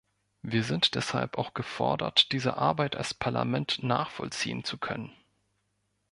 [0.41, 5.11] Wir sind deshalb auch gefordert, diese Arbeit als Parlament nachvollziehen zu können.